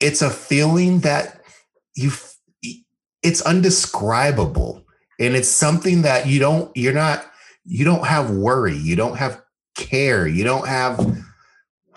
[0.00, 1.40] it's a feeling that
[1.94, 2.10] you,
[3.22, 4.85] it's undescribable
[5.18, 7.24] and it's something that you don't you're not
[7.64, 9.42] you don't have worry you don't have
[9.74, 10.98] care you don't have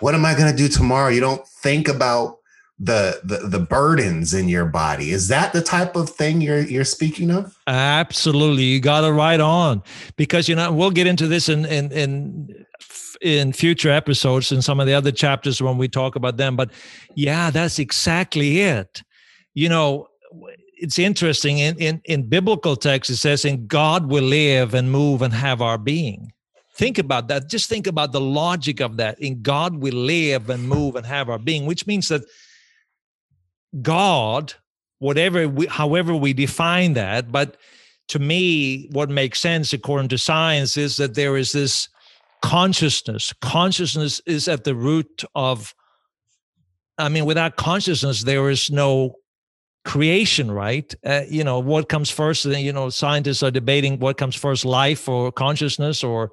[0.00, 1.08] what am i going to do tomorrow?
[1.08, 2.38] You don't think about
[2.82, 5.10] the, the the burdens in your body.
[5.10, 7.54] Is that the type of thing you're you're speaking of?
[7.66, 8.62] Absolutely.
[8.64, 9.82] You got it right on.
[10.16, 12.66] Because you know we'll get into this in in in
[13.20, 16.70] in future episodes in some of the other chapters when we talk about them but
[17.14, 19.02] yeah that's exactly it.
[19.52, 20.08] You know
[20.80, 25.22] it's interesting in, in, in biblical text it says in god will live and move
[25.22, 26.32] and have our being.
[26.74, 27.48] Think about that.
[27.48, 29.20] Just think about the logic of that.
[29.20, 32.22] In god we live and move and have our being which means that
[33.82, 34.54] god
[34.98, 37.56] whatever we, however we define that but
[38.08, 41.88] to me what makes sense according to science is that there is this
[42.42, 43.32] consciousness.
[43.40, 45.74] Consciousness is at the root of
[46.98, 49.14] i mean without consciousness there is no
[49.84, 50.94] creation right?
[51.04, 55.08] Uh, you know what comes first you know scientists are debating what comes first life
[55.08, 56.32] or consciousness or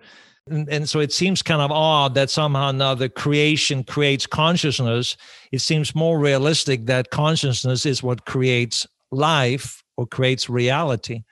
[0.50, 5.18] and, and so it seems kind of odd that somehow now the creation creates consciousness.
[5.52, 11.24] It seems more realistic that consciousness is what creates life or creates reality.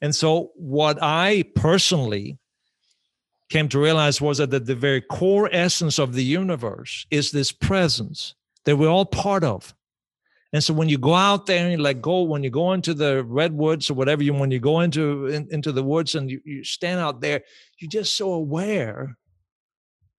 [0.00, 2.38] And so what i personally
[3.48, 8.34] came to realize was that the very core essence of the universe is this presence
[8.64, 9.74] that we're all part of
[10.52, 12.92] and so when you go out there and you like go, when you go into
[12.92, 16.40] the redwoods or whatever you, when you go into, in, into the woods and you,
[16.44, 17.42] you stand out there,
[17.78, 19.16] you're just so aware.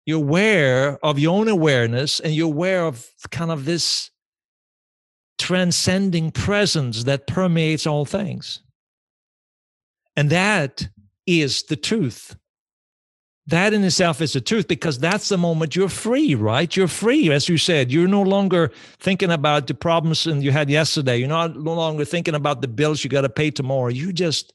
[0.06, 4.10] You're aware of your own awareness and you're aware of kind of this
[5.38, 8.62] transcending presence that permeates all things.
[10.16, 10.88] And that
[11.28, 12.36] is the truth
[13.48, 16.74] that in itself is the truth because that's the moment you're free, right?
[16.76, 17.92] You're free, as you said.
[17.92, 21.18] You're no longer thinking about the problems you had yesterday.
[21.18, 23.90] You're not no longer thinking about the bills you got to pay tomorrow.
[23.90, 24.54] You're just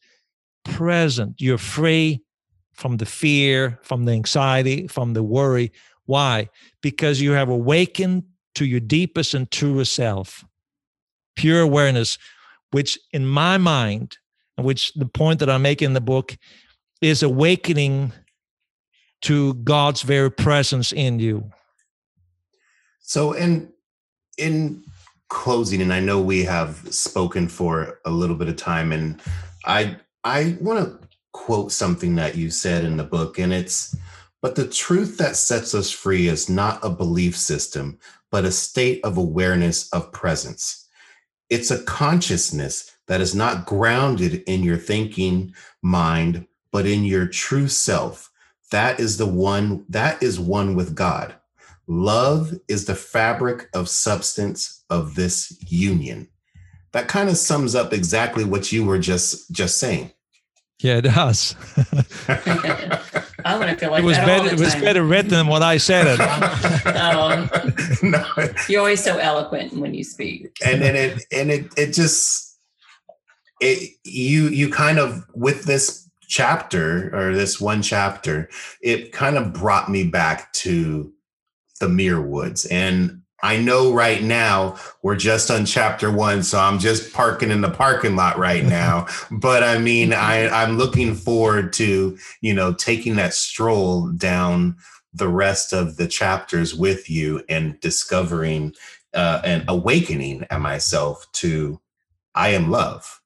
[0.64, 1.34] present.
[1.38, 2.22] You're free
[2.72, 5.70] from the fear, from the anxiety, from the worry.
[6.06, 6.48] Why?
[6.80, 8.24] Because you have awakened
[8.54, 10.44] to your deepest and truest self,
[11.36, 12.16] pure awareness,
[12.70, 14.16] which in my mind,
[14.56, 16.36] which the point that I make in the book
[17.02, 18.12] is awakening
[19.22, 21.50] to God's very presence in you.
[23.00, 23.72] So, in
[24.36, 24.84] in
[25.28, 29.20] closing, and I know we have spoken for a little bit of time, and
[29.64, 33.96] I I want to quote something that you said in the book, and it's
[34.40, 37.98] but the truth that sets us free is not a belief system,
[38.30, 40.86] but a state of awareness of presence.
[41.50, 47.68] It's a consciousness that is not grounded in your thinking mind, but in your true
[47.68, 48.30] self
[48.70, 51.34] that is the one, that is one with God.
[51.86, 56.28] Love is the fabric of substance of this union.
[56.92, 60.12] That kind of sums up exactly what you were just just saying.
[60.80, 61.56] Yeah, it does.
[63.44, 64.48] I want to feel like it was better.
[64.48, 66.86] it was better written than what I said it.
[66.96, 67.50] um,
[68.10, 68.24] no.
[68.68, 70.56] You're always so eloquent when you speak.
[70.64, 72.58] And and it and it it just
[73.60, 78.48] it, you you kind of with this chapter or this one chapter,
[78.82, 81.12] it kind of brought me back to
[81.80, 82.66] the Muir Woods.
[82.66, 87.60] And I know right now we're just on chapter one, so I'm just parking in
[87.60, 89.06] the parking lot right now.
[89.30, 94.76] but I mean, I, I'm looking forward to, you know, taking that stroll down
[95.14, 98.74] the rest of the chapters with you and discovering
[99.14, 101.80] uh, and awakening at myself to
[102.34, 103.20] I am love.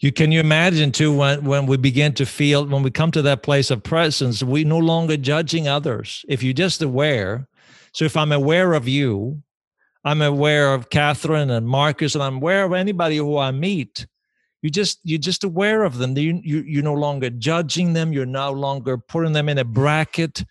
[0.00, 3.22] You can you imagine too when when we begin to feel when we come to
[3.22, 6.24] that place of presence, we no longer judging others.
[6.28, 7.48] If you're just aware,
[7.92, 9.42] so if I'm aware of you,
[10.04, 14.06] I'm aware of Catherine and Marcus, and I'm aware of anybody who I meet.
[14.62, 16.16] You just you're just aware of them.
[16.16, 18.12] You you you're no longer judging them.
[18.12, 20.44] You're no longer putting them in a bracket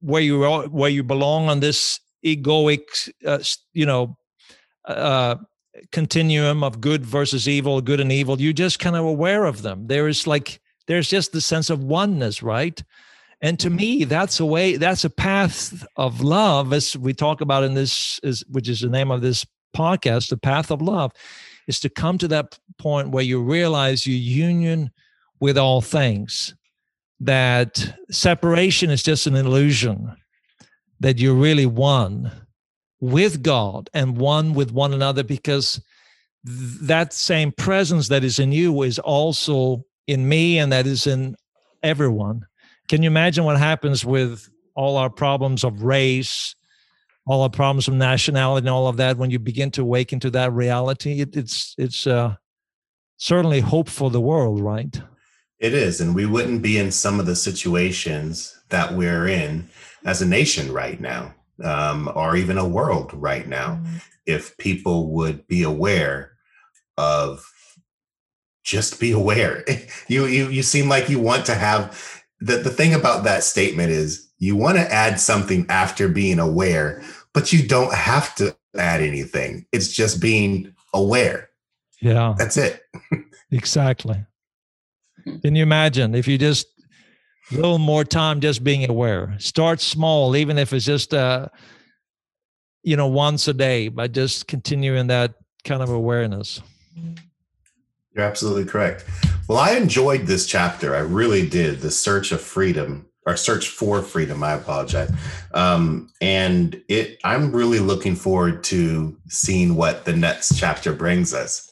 [0.00, 3.38] where you are, where you belong on this egoic, uh,
[3.74, 4.16] you know,
[4.86, 5.36] uh,
[5.92, 8.40] continuum of good versus evil, good and evil.
[8.40, 9.86] You're just kind of aware of them.
[9.86, 12.82] There is like there's just the sense of oneness, right?
[13.42, 17.64] And to me, that's a way, that's a path of love, as we talk about
[17.64, 21.12] in this, is, which is the name of this podcast, the path of love,
[21.66, 24.90] is to come to that point where you realize your union
[25.38, 26.54] with all things,
[27.20, 30.14] that separation is just an illusion,
[30.98, 32.30] that you're really one
[33.00, 35.80] with God and one with one another because
[36.44, 41.36] that same presence that is in you is also in me and that is in
[41.82, 42.46] everyone.
[42.88, 46.54] Can you imagine what happens with all our problems of race,
[47.26, 50.30] all our problems of nationality, and all of that when you begin to awaken to
[50.30, 51.20] that reality?
[51.20, 52.36] It, it's it's uh,
[53.16, 55.00] certainly hope for the world, right?
[55.58, 59.68] It is, and we wouldn't be in some of the situations that we're in
[60.04, 63.96] as a nation right now, um, or even a world right now, mm-hmm.
[64.26, 66.32] if people would be aware
[66.96, 67.44] of
[68.64, 69.64] just be aware.
[70.08, 73.90] you you you seem like you want to have the, the thing about that statement
[73.90, 77.02] is you want to add something after being aware,
[77.34, 79.66] but you don't have to add anything.
[79.72, 81.50] It's just being aware.
[82.00, 82.34] Yeah.
[82.38, 82.82] That's it.
[83.50, 84.24] exactly.
[85.42, 86.66] Can you imagine if you just
[87.52, 89.34] a little more time just being aware?
[89.38, 91.48] Start small, even if it's just uh
[92.82, 95.34] you know once a day, but just continuing that
[95.64, 96.62] kind of awareness.
[98.14, 99.04] You're absolutely correct.
[99.48, 100.94] Well, I enjoyed this chapter.
[100.94, 101.80] I really did.
[101.80, 104.42] The search of freedom or search for freedom.
[104.42, 105.12] I apologize.
[105.52, 111.69] Um, and it, I'm really looking forward to seeing what the next chapter brings us.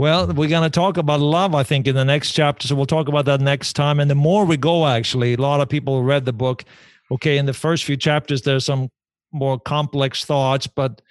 [0.00, 2.66] Well, we're going to talk about love, I think, in the next chapter.
[2.66, 4.00] So we'll talk about that next time.
[4.00, 6.64] And the more we go, actually, a lot of people read the book.
[7.10, 8.88] Okay, in the first few chapters, there's some
[9.30, 11.02] more complex thoughts, but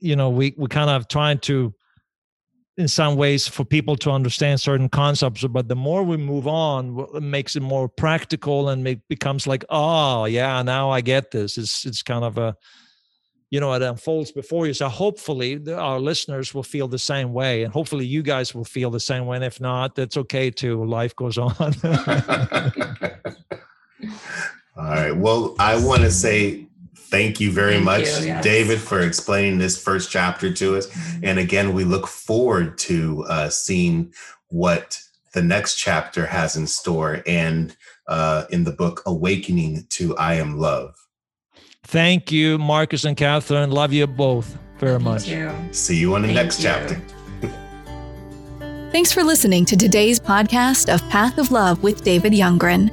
[0.00, 1.74] you know, we we kind of trying to
[2.78, 7.04] in some ways for people to understand certain concepts but the more we move on
[7.12, 11.58] it makes it more practical and it becomes like oh yeah now i get this
[11.58, 12.54] it's it's kind of a
[13.50, 17.62] you know it unfolds before you so hopefully our listeners will feel the same way
[17.62, 20.84] and hopefully you guys will feel the same way and if not that's okay too
[20.84, 21.50] life goes on
[24.76, 26.64] all right well i want to say
[27.10, 28.44] Thank you very Thank much, you, yes.
[28.44, 30.88] David, for explaining this first chapter to us.
[30.88, 31.24] Mm-hmm.
[31.24, 34.12] And again, we look forward to uh, seeing
[34.48, 35.00] what
[35.32, 37.74] the next chapter has in store and
[38.08, 41.07] uh, in the book Awakening to I Am Love.
[41.88, 43.70] Thank you, Marcus and Catherine.
[43.70, 45.22] Love you both very much.
[45.72, 46.64] See you on the Thank next you.
[46.68, 47.00] chapter.
[48.92, 52.90] Thanks for listening to today's podcast of Path of Love with David Youngren.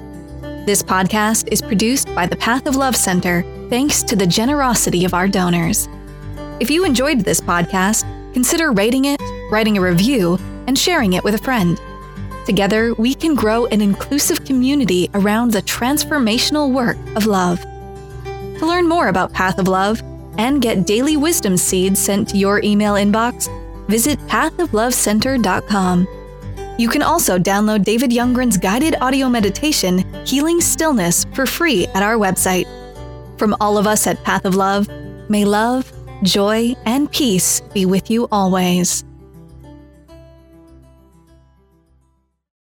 [0.66, 5.14] This podcast is produced by the Path of Love Center thanks to the generosity of
[5.14, 5.89] our donors.
[6.62, 9.20] If you enjoyed this podcast, consider rating it,
[9.52, 10.38] writing a review,
[10.68, 11.82] and sharing it with a friend.
[12.46, 17.62] Together, we can grow an inclusive community around the transformational work of love.
[18.60, 20.01] To learn more about Path of Love
[20.38, 23.49] and get daily wisdom seeds sent to your email inbox,
[23.88, 26.08] visit pathoflovecenter.com.
[26.78, 32.16] You can also download David Youngren's guided audio meditation, Healing Stillness, for free at our
[32.16, 32.66] website.
[33.38, 34.89] From all of us at Path of Love,
[35.30, 35.91] may love,
[36.24, 39.06] joy, and peace be with you always.